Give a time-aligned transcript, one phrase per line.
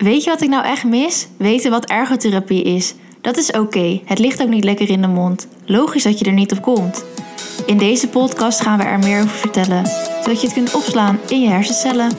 [0.00, 1.28] Weet je wat ik nou echt mis?
[1.36, 2.94] Weten wat ergotherapie is.
[3.20, 5.48] Dat is oké, het ligt ook niet lekker in de mond.
[5.64, 7.04] Logisch dat je er niet op komt.
[7.66, 9.86] In deze podcast gaan we er meer over vertellen,
[10.22, 12.10] zodat je het kunt opslaan in je hersencellen.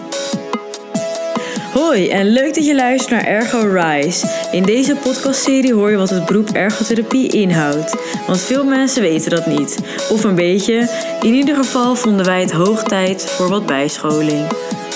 [1.81, 4.47] Hoi en leuk dat je luistert naar Ergo Rise.
[4.51, 7.96] In deze podcastserie hoor je wat het beroep ergotherapie inhoudt.
[8.28, 9.78] Want veel mensen weten dat niet.
[10.12, 10.89] Of een beetje.
[11.21, 14.47] In ieder geval vonden wij het hoog tijd voor wat bijscholing.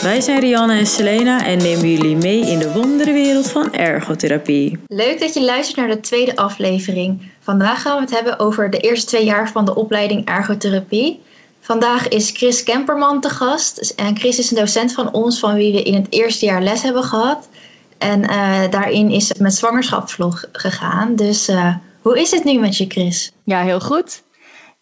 [0.02, 4.80] Wij zijn Rianne en Selena en nemen jullie mee in de wonderenwereld van ergotherapie.
[4.88, 7.22] Leuk dat je luistert naar de tweede aflevering.
[7.40, 11.22] Vandaag gaan we het hebben over de eerste twee jaar van de opleiding ergotherapie.
[11.66, 13.94] Vandaag is Chris Kemperman te gast.
[13.96, 16.82] En Chris is een docent van ons van wie we in het eerste jaar les
[16.82, 17.50] hebben gehad.
[17.98, 21.16] En uh, daarin is het met zwangerschapsvlog gegaan.
[21.16, 23.32] Dus uh, hoe is het nu met je, Chris?
[23.44, 24.24] Ja, heel goed.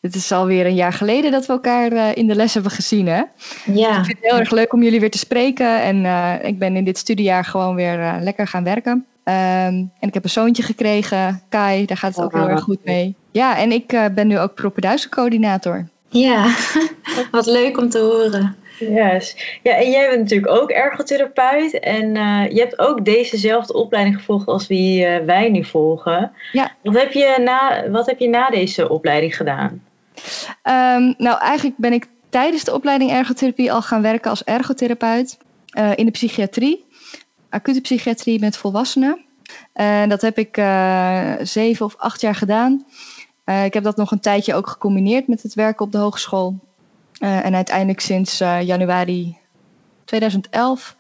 [0.02, 3.08] Het is alweer een jaar geleden dat we elkaar uh, in de les hebben gezien,
[3.08, 3.22] hè?
[3.66, 3.98] Ja.
[3.98, 5.82] Ik vind het heel erg leuk om jullie weer te spreken.
[5.82, 6.06] En
[6.46, 8.92] ik ben in dit studiejaar gewoon weer lekker gaan werken.
[8.92, 11.86] Um, en ik heb een zoontje gekregen, Kai.
[11.86, 13.16] Daar gaat het ook heel erg goed mee.
[13.32, 15.92] Ja, en ik ben nu ook propenduizencoördinator.
[16.14, 16.56] Ja,
[17.32, 18.56] wat leuk om te horen.
[18.80, 19.36] Yes.
[19.64, 21.80] Ja, en jij bent natuurlijk ook ergotherapeut.
[21.80, 26.32] En uh, je hebt ook dezezelfde opleiding gevolgd als wie uh, wij nu volgen.
[26.52, 26.72] Ja.
[26.84, 29.84] Wat heb je na, wat heb je na deze opleiding gedaan?
[30.64, 35.38] Um, nou, eigenlijk ben ik tijdens de opleiding ergotherapie al gaan werken als ergotherapeut.
[35.78, 36.86] Uh, in de psychiatrie.
[37.50, 39.26] Acute psychiatrie met volwassenen.
[39.74, 40.56] En dat heb ik
[41.42, 42.86] zeven of acht jaar gedaan.
[43.46, 46.60] Uh, ik heb dat nog een tijdje ook gecombineerd met het werken op de hogeschool.
[47.20, 49.38] Uh, en uiteindelijk sinds uh, januari
[50.06, 50.96] 2011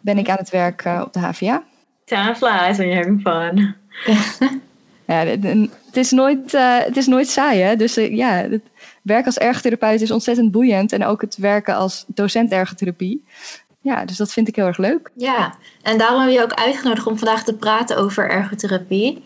[0.00, 1.62] ben ik aan het werk op de HVA.
[2.04, 3.74] Time flies when you're having fun.
[5.06, 6.52] ja, het is nooit,
[6.86, 7.76] het is nooit saai, hè?
[7.76, 8.62] Dus ja, het
[9.02, 10.92] werk als ergotherapeut is ontzettend boeiend.
[10.92, 13.24] En ook het werken als docent ergotherapie.
[13.80, 15.10] Ja, dus dat vind ik heel erg leuk.
[15.14, 19.22] Ja, en daarom heb je ook uitgenodigd om vandaag te praten over ergotherapie.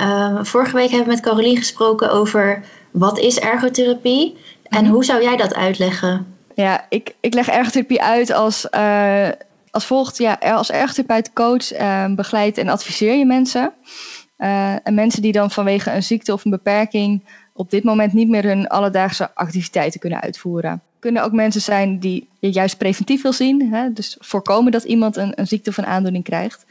[0.00, 5.22] Uh, vorige week hebben we met Carolien gesproken over wat is ergotherapie en hoe zou
[5.22, 6.34] jij dat uitleggen?
[6.54, 9.28] Ja, ik, ik leg ergotherapie uit als, uh,
[9.70, 10.18] als volgt.
[10.18, 13.72] Ja, als ergotherapeut, coach, uh, begeleid en adviseer je mensen.
[14.82, 18.44] en mensen die dan vanwege een ziekte of een beperking op dit moment niet meer
[18.44, 20.82] hun alledaagse activiteiten kunnen uitvoeren.
[20.98, 23.72] Kunnen ook mensen zijn die je juist preventief wil zien.
[23.72, 23.92] Hè?
[23.92, 26.64] Dus voorkomen dat iemand een, een ziekte of een aandoening krijgt.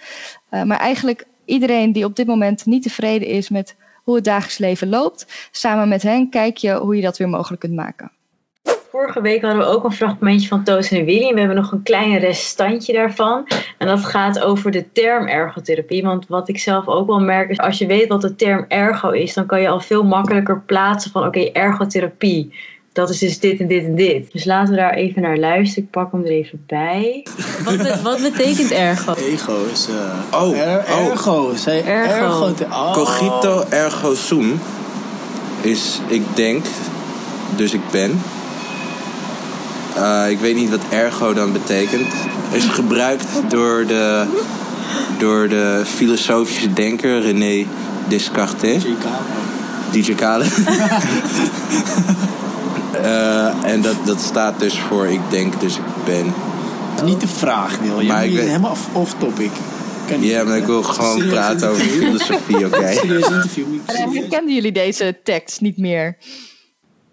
[0.50, 4.90] maar eigenlijk iedereen die op dit moment niet tevreden is met hoe het dagelijks leven
[4.90, 8.12] loopt, samen met hen kijk je hoe je dat weer mogelijk kunt maken.
[8.90, 11.34] Vorige week hadden we ook een fragmentje van Toos en Willy.
[11.34, 13.48] We hebben nog een klein restantje daarvan.
[13.78, 16.04] En dat gaat over de term ergotherapie.
[16.04, 19.10] Want wat ik zelf ook wel merk is, als je weet wat de term ergo
[19.10, 22.54] is, dan kan je al veel makkelijker plaatsen van oké, ergotherapie
[22.98, 24.32] dat is dus dit en dit en dit.
[24.32, 25.84] Dus laten we daar even naar luisteren.
[25.84, 27.26] Ik pak hem er even bij.
[27.64, 29.14] Wat, wat betekent ergo?
[29.14, 29.88] Ego is...
[29.90, 31.12] Uh, oh, er, oh.
[31.12, 31.54] Ergo.
[31.56, 32.14] Zij ergo.
[32.14, 32.94] ergo oh.
[32.94, 34.60] Cogito ergo sum
[35.62, 36.66] is ik denk,
[37.56, 38.22] dus ik ben.
[39.98, 42.14] Uh, ik weet niet wat ergo dan betekent.
[42.52, 44.26] Is gebruikt door de,
[45.18, 47.66] door de filosofische denker René
[48.08, 48.86] Descartes.
[49.92, 50.46] DJ Kale.
[53.02, 56.34] Uh, en dat, dat staat dus voor ik denk, dus ik ben.
[57.04, 58.00] Niet de vraag, Wil.
[58.00, 58.48] Je bent ben...
[58.48, 59.52] helemaal off-topic.
[60.20, 62.78] Ja, maar ik wil gewoon Serieus praten over filosofie, oké?
[62.78, 62.94] Okay?
[63.02, 63.66] Serieus interview.
[63.86, 66.18] Herkenden jullie deze tekst niet meer?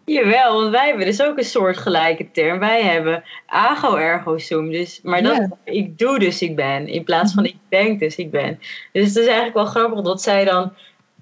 [0.04, 2.58] Jawel, want wij hebben dus ook een soortgelijke term.
[2.58, 4.70] Wij hebben ago ergo sum.
[4.70, 5.50] Dus, maar dat, yeah.
[5.64, 6.88] ik doe dus ik ben.
[6.88, 8.58] In plaats van ik denk dus ik ben.
[8.92, 10.72] Dus het is eigenlijk wel grappig dat zij dan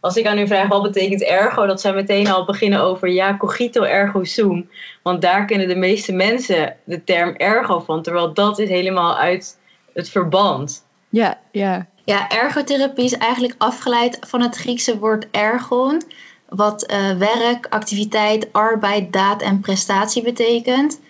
[0.02, 3.36] als ik aan u vraag wat betekent ergo, dat zij meteen al beginnen over ja,
[3.36, 4.70] cogito ergo sum.
[5.02, 9.58] Want daar kennen de meeste mensen de term ergo van, terwijl dat is helemaal uit
[9.92, 10.84] het verband.
[11.08, 11.86] Ja, ja.
[12.04, 16.02] Ja, ergotherapie is eigenlijk afgeleid van het Griekse woord ergon,
[16.48, 21.00] wat uh, werk, activiteit, arbeid, daad en prestatie betekent.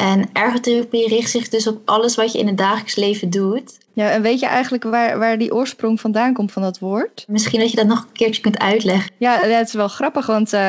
[0.00, 3.78] En ergotherapie richt zich dus op alles wat je in het dagelijks leven doet.
[3.92, 7.24] Ja, en weet je eigenlijk waar, waar die oorsprong vandaan komt van dat woord?
[7.28, 9.12] Misschien dat je dat nog een keertje kunt uitleggen.
[9.18, 10.68] Ja, dat is wel grappig, want uh,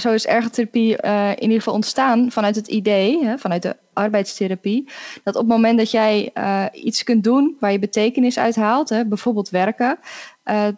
[0.00, 4.88] zo is ergotherapie uh, in ieder geval ontstaan vanuit het idee, hè, vanuit de arbeidstherapie,
[5.24, 8.88] dat op het moment dat jij uh, iets kunt doen waar je betekenis uit haalt,
[8.88, 9.98] hè, bijvoorbeeld werken,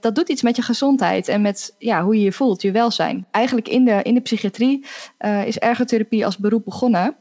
[0.00, 3.26] dat doet iets met je gezondheid en met ja, hoe je je voelt, je welzijn.
[3.30, 4.84] Eigenlijk in de, in de psychiatrie
[5.44, 7.16] is ergotherapie als beroep begonnen.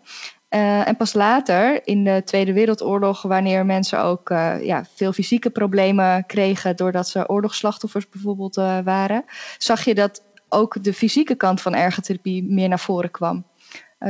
[0.53, 5.49] Uh, en pas later, in de Tweede Wereldoorlog, wanneer mensen ook uh, ja, veel fysieke
[5.49, 9.25] problemen kregen doordat ze oorlogsslachtoffers bijvoorbeeld uh, waren,
[9.57, 13.45] zag je dat ook de fysieke kant van ergotherapie meer naar voren kwam.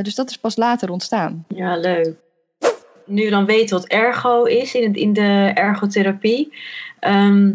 [0.01, 1.45] dus dat is pas later ontstaan.
[1.47, 2.15] Ja, leuk.
[3.05, 6.53] Nu dan weten wat ergo is in, het, in de ergotherapie,
[6.99, 7.51] ehm,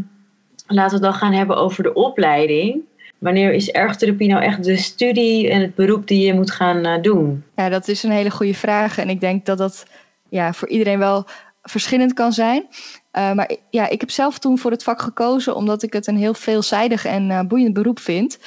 [0.66, 2.82] laten we dan gaan hebben over de opleiding.
[3.18, 7.02] Wanneer is ergotherapie nou echt de studie en het beroep die je moet gaan uh,
[7.02, 7.44] doen?
[7.56, 8.98] Ja, dat is een hele goede vraag.
[8.98, 9.86] En ik denk dat dat
[10.28, 11.24] ja, voor iedereen wel
[11.62, 12.66] verschillend kan zijn.
[13.12, 16.16] Uh, maar ja, ik heb zelf toen voor het vak gekozen omdat ik het een
[16.16, 18.38] heel veelzijdig en uh, boeiend beroep vind.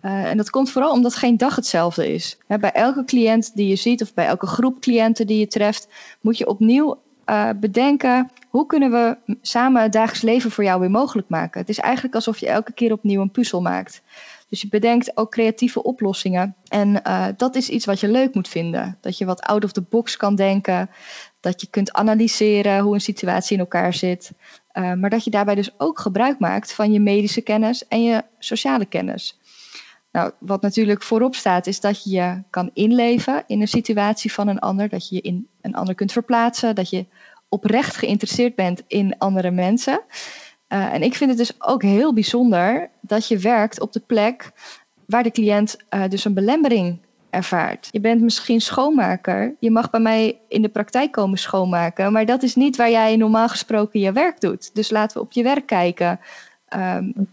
[0.00, 2.38] En dat komt vooral omdat geen dag hetzelfde is.
[2.46, 5.88] Bij elke cliënt die je ziet of bij elke groep cliënten die je treft,
[6.20, 6.98] moet je opnieuw
[7.60, 11.60] bedenken hoe kunnen we samen het dagelijks leven voor jou weer mogelijk maken.
[11.60, 14.02] Het is eigenlijk alsof je elke keer opnieuw een puzzel maakt.
[14.48, 16.56] Dus je bedenkt ook creatieve oplossingen.
[16.68, 17.02] En
[17.36, 18.98] dat is iets wat je leuk moet vinden.
[19.00, 20.90] Dat je wat out of the box kan denken.
[21.40, 24.32] Dat je kunt analyseren hoe een situatie in elkaar zit.
[24.78, 28.24] Uh, maar dat je daarbij dus ook gebruik maakt van je medische kennis en je
[28.38, 29.38] sociale kennis.
[30.16, 34.48] Nou, wat natuurlijk voorop staat, is dat je je kan inleven in een situatie van
[34.48, 34.88] een ander.
[34.88, 36.74] Dat je je in een ander kunt verplaatsen.
[36.74, 37.06] Dat je
[37.48, 40.00] oprecht geïnteresseerd bent in andere mensen.
[40.68, 44.50] Uh, en ik vind het dus ook heel bijzonder dat je werkt op de plek
[45.06, 46.98] waar de cliënt uh, dus een belemmering
[47.30, 47.88] ervaart.
[47.90, 49.54] Je bent misschien schoonmaker.
[49.58, 52.12] Je mag bij mij in de praktijk komen schoonmaken.
[52.12, 54.74] Maar dat is niet waar jij normaal gesproken je werk doet.
[54.74, 56.20] Dus laten we op je werk kijken.
[56.74, 57.28] Um,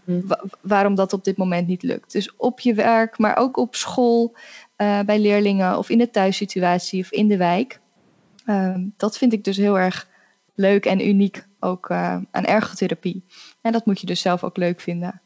[0.60, 2.12] waarom dat op dit moment niet lukt.
[2.12, 4.34] Dus op je werk, maar ook op school,
[4.76, 7.80] uh, bij leerlingen of in de thuissituatie of in de wijk.
[8.46, 10.08] Um, dat vind ik dus heel erg
[10.54, 13.24] leuk en uniek ook uh, aan ergotherapie.
[13.60, 15.20] En dat moet je dus zelf ook leuk vinden.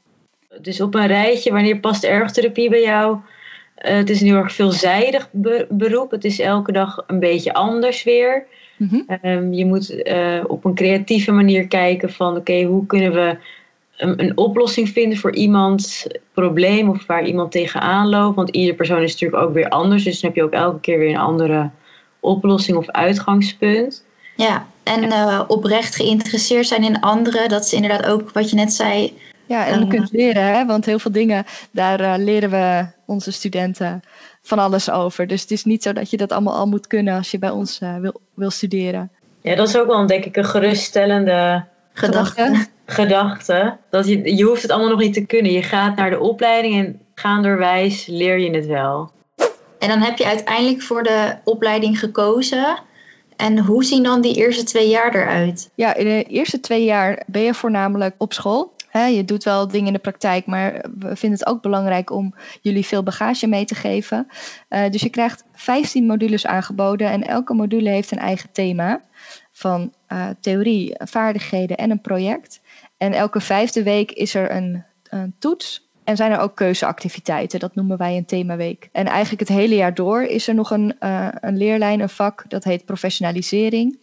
[0.61, 3.16] Dus op een rijtje, wanneer past ergotherapie bij jou?
[3.16, 6.11] Uh, het is een heel erg veelzijdig be beroep.
[6.11, 8.46] Het is elke dag een beetje anders weer.
[8.76, 9.19] Mm -hmm.
[9.22, 10.02] um, je moet
[10.46, 13.38] op een creatieve manier kijken van oké, okay, hoe kunnen we
[13.98, 18.36] een, een, oplossing vinden voor iemands probleem of waar iemand tegenaan loopt.
[18.36, 20.04] Want iedere persoon is natuurlijk ook weer anders.
[20.04, 21.70] Dus dan heb je ook elke keer weer een andere
[22.20, 24.04] oplossing of uitgangspunt.
[24.36, 27.48] Ja, en uh, oprecht geïnteresseerd zijn in anderen.
[27.48, 29.16] Dat is inderdaad ook wat je net zei.
[29.46, 30.66] Ja, en je kunt leren, hè?
[30.66, 34.02] want heel veel dingen, daar uh, leren we onze studenten
[34.42, 35.26] van alles over.
[35.26, 37.50] Dus het is niet zo dat je dat allemaal al moet kunnen als je bij
[37.50, 39.10] ons uh, wil, wil studeren.
[39.42, 42.66] Ja, dat is ook wel denk ik een geruststellende gedachte.
[42.90, 43.76] Gedachte.
[43.90, 45.52] Dat je, je hoeft het allemaal nog niet te kunnen.
[45.52, 49.11] Je gaat naar de opleiding en gaanderwijs leer je het wel.
[49.79, 52.79] En dan heb je uiteindelijk voor de opleiding gekozen.
[53.37, 55.70] En hoe zien dan die eerste twee jaar eruit?
[55.75, 58.73] Ja, in de eerste twee jaar ben je voornamelijk op school.
[59.06, 62.86] Je doet wel dingen in de praktijk, maar we vinden het ook belangrijk om jullie
[62.86, 64.26] veel bagage mee te geven.
[64.68, 69.02] Uh, dus je krijgt 15 modules aangeboden en elke module heeft een eigen thema
[69.52, 72.60] van uh, theorie, vaardigheden en een project.
[72.96, 77.74] En elke vijfde week is er een, een toets en zijn er ook keuzeactiviteiten, dat
[77.74, 78.88] noemen wij een themaweek.
[78.92, 82.44] En eigenlijk het hele jaar door is er nog een, uh, een leerlijn, een vak,
[82.48, 83.98] dat heet professionalisering.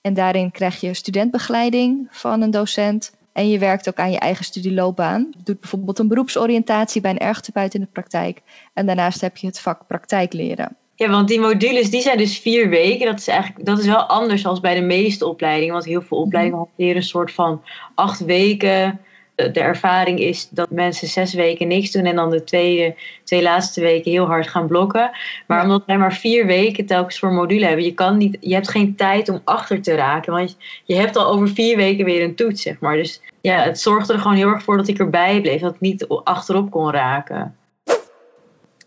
[0.00, 3.12] En daarin krijg je studentbegeleiding van een docent.
[3.34, 5.26] En je werkt ook aan je eigen studieloopbaan.
[5.30, 8.40] Je doet bijvoorbeeld een beroepsoriëntatie bij een ergotherapeut in de praktijk.
[8.74, 10.76] En daarnaast heb je het vak praktijk leren.
[10.94, 13.06] Ja, want die modules die zijn dus vier weken.
[13.06, 15.72] Dat is eigenlijk dat is wel anders dan bij de meeste opleidingen.
[15.72, 17.62] Want heel veel opleidingen hanteren een soort van
[17.94, 19.00] acht weken
[19.34, 22.94] de ervaring is dat mensen zes weken niks doen en dan de tweede,
[23.24, 25.10] twee laatste weken heel hard gaan blokken.
[25.46, 25.62] Maar ja.
[25.62, 28.96] omdat wij maar vier weken telkens voor module hebben, je, kan niet, je hebt geen
[28.96, 30.32] tijd om achter te raken.
[30.32, 32.96] Want je hebt al over vier weken weer een toets, zeg maar.
[32.96, 35.80] Dus ja, het zorgde er gewoon heel erg voor dat ik erbij bleef, dat ik
[35.80, 37.56] niet achterop kon raken.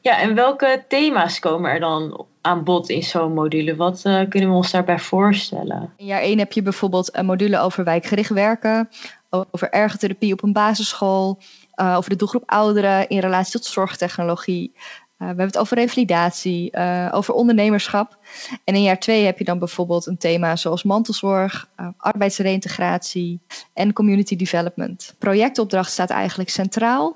[0.01, 3.75] Ja, en welke thema's komen er dan aan bod in zo'n module?
[3.75, 5.93] Wat uh, kunnen we ons daarbij voorstellen?
[5.97, 8.89] In jaar 1 heb je bijvoorbeeld een module over wijkgericht werken,
[9.29, 11.39] over ergotherapie op een basisschool,
[11.75, 14.71] uh, over de doelgroep ouderen in relatie tot zorgtechnologie.
[14.73, 14.81] Uh,
[15.17, 18.17] we hebben het over revalidatie, uh, over ondernemerschap.
[18.63, 23.39] En in jaar twee heb je dan bijvoorbeeld een thema zoals mantelzorg, arbeidsreintegratie
[23.73, 25.15] en community development.
[25.17, 27.15] Projectopdracht staat eigenlijk centraal.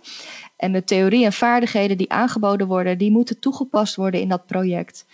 [0.57, 5.05] En de theorie en vaardigheden die aangeboden worden, die moeten toegepast worden in dat project.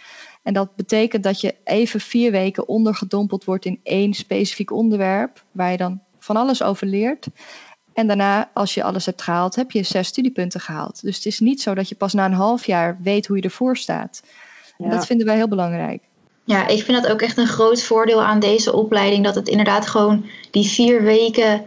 [0.43, 5.71] En dat betekent dat je even vier weken ondergedompeld wordt in één specifiek onderwerp, waar
[5.71, 7.27] je dan van alles over leert.
[7.93, 11.01] En daarna, als je alles hebt gehaald, heb je zes studiepunten gehaald.
[11.01, 13.43] Dus het is niet zo dat je pas na een half jaar weet hoe je
[13.43, 14.23] ervoor staat.
[14.77, 14.89] Ja.
[14.89, 16.03] Dat vinden wij heel belangrijk.
[16.43, 19.23] Ja, ik vind dat ook echt een groot voordeel aan deze opleiding.
[19.23, 21.65] Dat het inderdaad gewoon die vier weken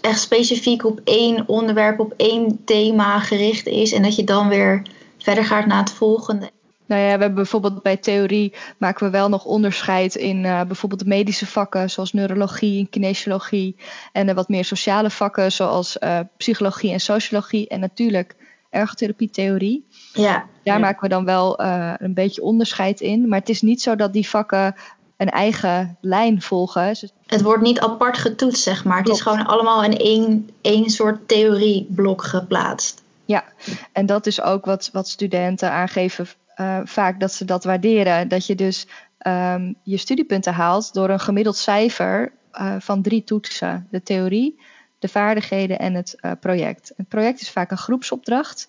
[0.00, 3.92] echt specifiek op één onderwerp, op één thema gericht is.
[3.92, 4.82] En dat je dan weer
[5.18, 6.50] verder gaat naar het volgende.
[6.88, 11.00] Nou ja, we hebben bijvoorbeeld bij theorie maken we wel nog onderscheid in uh, bijvoorbeeld
[11.00, 13.76] de medische vakken zoals neurologie en kinesiologie.
[14.12, 17.68] En wat meer sociale vakken zoals uh, psychologie en sociologie.
[17.68, 18.36] En natuurlijk
[18.70, 19.86] ergotherapie theorie.
[20.12, 20.32] Ja.
[20.32, 20.78] Daar ja.
[20.78, 23.28] maken we dan wel uh, een beetje onderscheid in.
[23.28, 24.74] Maar het is niet zo dat die vakken
[25.16, 26.96] een eigen lijn volgen.
[27.26, 28.98] Het wordt niet apart getoetst, zeg maar.
[28.98, 33.02] Het is gewoon allemaal in één, één soort theorieblok geplaatst.
[33.24, 33.44] Ja,
[33.92, 36.28] en dat is ook wat, wat studenten aangeven
[36.60, 38.28] uh, vaak dat ze dat waarderen.
[38.28, 38.86] Dat je dus
[39.26, 44.60] um, je studiepunten haalt door een gemiddeld cijfer uh, van drie toetsen: de theorie,
[44.98, 46.92] de vaardigheden en het uh, project.
[46.96, 48.68] Het project is vaak een groepsopdracht.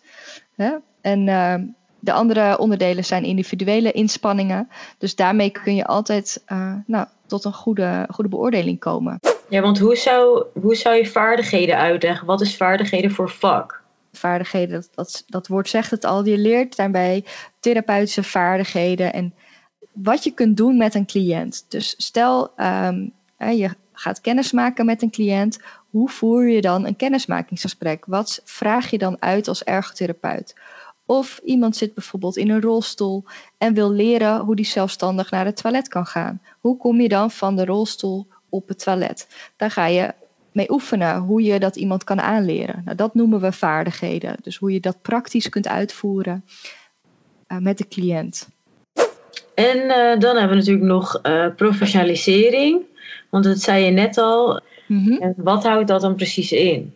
[0.56, 0.72] Hè?
[1.02, 1.56] En uh,
[2.00, 4.70] de andere onderdelen zijn individuele inspanningen.
[4.98, 6.44] Dus daarmee kun je altijd
[6.86, 9.20] nou, tot een goede, goede beoordeling komen.
[9.50, 12.28] Ja, want hoe zou, hoe zou je vaardigheden uitleggen?
[12.28, 13.82] Wat is vaardigheden voor vak?
[14.12, 16.26] Vaardigheden, dat, dat, dat woord zegt het al.
[16.26, 17.26] Je leert daarbij
[17.60, 19.34] therapeutische vaardigheden en
[19.94, 21.66] wat je kunt doen met een cliënt.
[21.68, 25.60] Dus stel, um, je gaat kennismaken met een cliënt.
[25.90, 28.06] Hoe voer je dan een kennismakingsgesprek?
[28.06, 30.56] Wat vraag je dan uit als ergotherapeut?
[31.06, 33.24] Of iemand zit bijvoorbeeld in een rolstoel
[33.58, 36.42] en wil leren hoe die zelfstandig naar het toilet kan gaan.
[36.60, 39.28] Hoe kom je dan van de rolstoel op het toilet?
[39.56, 40.14] Daar ga je
[40.60, 42.82] mee oefenen hoe je dat iemand kan aanleren.
[42.86, 44.36] Nou, dat noemen we vaardigheden.
[44.42, 46.46] Dus hoe je dat praktisch kunt uitvoeren
[47.48, 48.48] uh, met de cliënt.
[49.56, 52.82] En uh, dan hebben we natuurlijk nog uh, professionalisering.
[53.30, 54.62] Want dat zei je net al.
[54.88, 55.18] Mm-hmm.
[55.18, 56.94] En wat houdt dat dan precies in?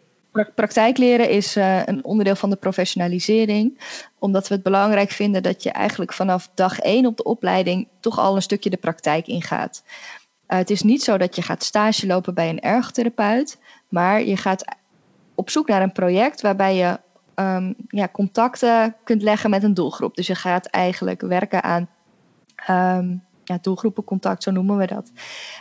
[0.56, 1.56] Praktijkleren is
[1.86, 3.80] een onderdeel van de professionalisering,
[4.20, 8.20] omdat we het belangrijk vinden dat je eigenlijk vanaf dag één op de opleiding toch
[8.20, 9.84] al een stukje de praktijk ingaat.
[10.54, 14.38] Uh, het is niet zo dat je gaat stage lopen bij een ergotherapeut, maar je
[14.38, 14.66] gaat
[15.36, 17.00] op zoek naar een project waarbij je
[17.36, 20.16] um, ja, contacten kunt leggen met een doelgroep.
[20.16, 21.90] Dus je gaat eigenlijk werken aan
[23.00, 25.12] um, ja, doelgroepencontact, zo noemen we dat.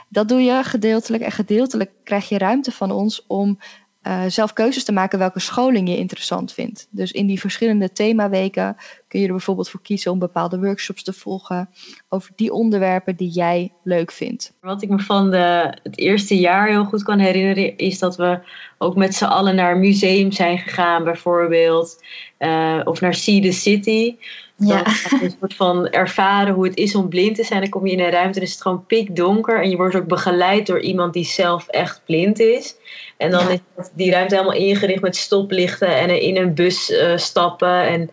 [0.09, 3.59] Dat doe je gedeeltelijk en gedeeltelijk krijg je ruimte van ons om
[4.03, 6.87] uh, zelf keuzes te maken welke scholing je interessant vindt.
[6.91, 8.77] Dus in die verschillende themaweken
[9.13, 11.69] kun je er bijvoorbeeld voor kiezen om bepaalde workshops te volgen
[12.09, 14.53] over die onderwerpen die jij leuk vindt.
[14.61, 18.39] Wat ik me van de, het eerste jaar heel goed kan herinneren, is dat we
[18.79, 22.05] ook met z'n allen naar een museum zijn gegaan, bijvoorbeeld.
[22.39, 24.17] Uh, of naar See the City.
[24.57, 24.87] Ja.
[25.23, 27.61] Een soort van ervaren hoe het is om blind te zijn.
[27.61, 29.63] Dan kom je in een ruimte en is het gewoon pikdonker.
[29.63, 32.77] En je wordt ook begeleid door iemand die zelf echt blind is.
[33.17, 33.59] En dan is
[33.95, 38.11] die ruimte helemaal ingericht met stoplichten en in een bus uh, stappen en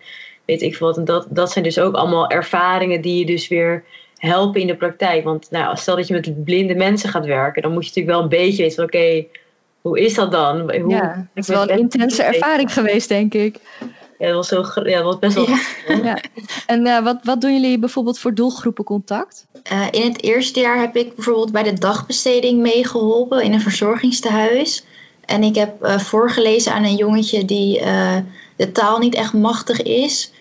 [0.50, 0.98] weet ik veel wat.
[0.98, 3.84] En dat, dat zijn dus ook allemaal ervaringen die je dus weer
[4.15, 5.24] helpen in de praktijk.
[5.24, 8.24] Want nou, stel dat je met blinde mensen gaat werken, dan moet je natuurlijk wel
[8.24, 9.25] een beetje weten van oké,
[9.82, 10.60] hoe is dat dan?
[10.60, 13.60] Hoe, ja, het is wel een intense ervaring geweest, denk ik.
[14.20, 15.48] Ja, dat was, zo, ja, dat was best wel.
[16.03, 16.18] Ja.
[16.65, 19.46] En uh, wat, wat doen jullie bijvoorbeeld voor doelgroepencontact?
[19.72, 24.86] Uh, in het eerste jaar heb ik bijvoorbeeld bij de dagbesteding meegeholpen in een verzorgingstehuis.
[25.25, 27.82] En ik heb uh, voorgelezen aan een jongetje die
[28.56, 30.32] de taal niet echt machtig is.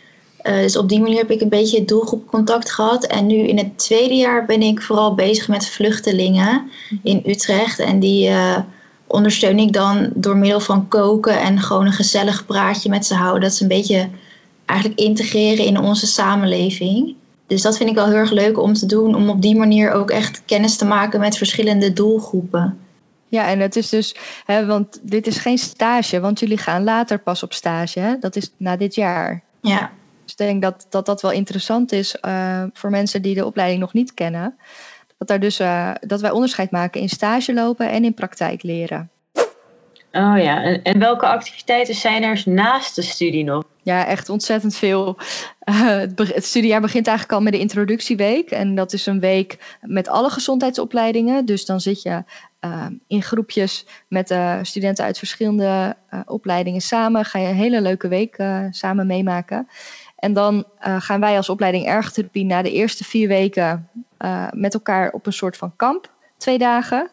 [0.49, 3.07] Dus op die manier heb ik een beetje doelgroepcontact gehad.
[3.07, 6.71] En nu in het tweede jaar ben ik vooral bezig met vluchtelingen
[7.03, 7.79] in Utrecht.
[7.79, 8.31] En die
[9.07, 13.43] ondersteun ik dan door middel van koken en gewoon een gezellig praatje met ze houden.
[13.43, 14.09] Dat ze een beetje
[14.65, 17.15] eigenlijk integreren in onze samenleving.
[17.47, 19.93] Dus dat vind ik wel heel erg leuk om te doen, om op die manier
[19.93, 22.79] ook echt kennis te maken met verschillende doelgroepen.
[23.29, 24.15] Ja, en het is dus,
[24.45, 28.01] hè, want dit is geen stage, want jullie gaan later pas op stage.
[28.01, 28.19] Hè?
[28.21, 29.43] Dat is na dit jaar.
[29.61, 29.91] Ja.
[30.29, 33.81] Dus ik denk dat dat, dat wel interessant is uh, voor mensen die de opleiding
[33.81, 34.59] nog niet kennen.
[35.19, 39.11] Dat, daar dus, uh, dat wij onderscheid maken in stage lopen en in praktijk leren.
[40.13, 43.65] Oh ja, en, en, welke activiteiten zijn er naast de studie nog?
[43.83, 45.17] Ja, echt ontzettend veel.
[45.65, 48.51] Uh, het, het, studiejaar begint eigenlijk al met de introductieweek.
[48.51, 51.45] En dat is een week met alle gezondheidsopleidingen.
[51.45, 52.23] Dus dan zit je
[52.65, 57.25] uh, in groepjes met uh, studenten uit verschillende opleidingen samen.
[57.25, 59.69] Ga je een hele leuke week samen meemaken.
[60.19, 63.89] En dan gaan wij als opleiding ergotherapie na de eerste vier weken
[64.51, 66.13] met elkaar op een soort van kamp.
[66.37, 67.11] Twee dagen.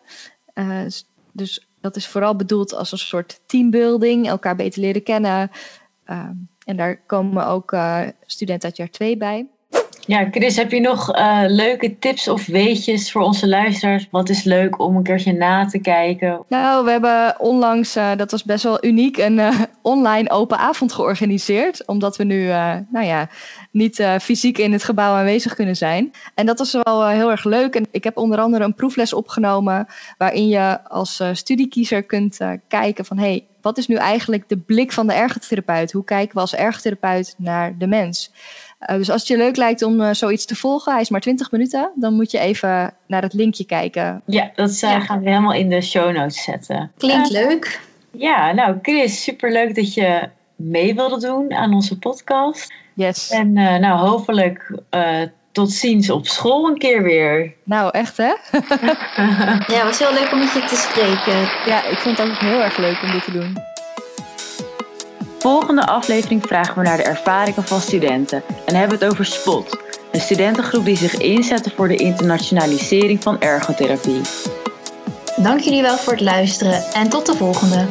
[1.32, 5.52] dus dat is vooral bedoeld als een soort teambuilding, elkaar beter leren kennen.
[6.06, 6.30] Uh,
[6.66, 7.76] en daar komen ook
[8.22, 9.48] studenten uit jaar 2 bij.
[10.08, 14.08] Ja, Chris, heb je nog uh, leuke tips of weetjes voor onze luisteraars?
[14.12, 16.46] Wat is leuk om een keertje na te kijken?
[16.50, 20.94] Nou, we hebben onlangs, uh, dat was best wel uniek, een uh, online open avond
[20.94, 21.88] georganiseerd.
[21.88, 22.48] Omdat we nu,
[22.90, 23.30] nou ja,
[23.72, 26.12] niet fysiek in het gebouw aanwezig kunnen zijn.
[26.36, 27.76] En dat was wel heel erg leuk.
[27.76, 29.88] En ik heb onder andere een proefles opgenomen.
[30.18, 35.08] Waarin je als studiekiezer kunt kijken van, hey, wat is nu eigenlijk de blik van
[35.08, 35.92] de ergotherapeut?
[35.92, 38.32] Hoe kijken we als ergotherapeut naar de mens?
[38.90, 41.22] Uh, dus als het je leuk lijkt om uh, zoiets te volgen, hij is maar
[41.22, 44.22] 20 minuten, dan moet je even naar het linkje kijken.
[44.26, 45.00] Ja, dat uh, ja.
[45.00, 46.92] gaan we helemaal in de show notes zetten.
[46.98, 47.80] Klinkt leuk.
[48.12, 52.74] Ja, nou Chris, superleuk dat je mee wilde doen aan onze podcast.
[52.94, 53.30] Yes.
[53.30, 54.82] En nou hopelijk
[55.52, 57.54] tot ziens op school een keer weer.
[57.64, 58.24] Nou, echt hè?
[59.74, 61.40] ja, het was heel leuk om met je te spreken.
[61.66, 63.75] Ja, ik vond het ook heel erg leuk om dit te doen.
[65.46, 69.78] Volgende aflevering vragen we naar de ervaringen van studenten en hebben het over SPOT,
[70.12, 74.22] een studentengroep die zich inzette voor de internationalisering van ergotherapie.
[75.36, 77.86] Dank jullie wel voor het luisteren en tot de volgende.